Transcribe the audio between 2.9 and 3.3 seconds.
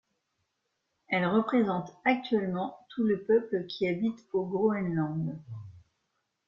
le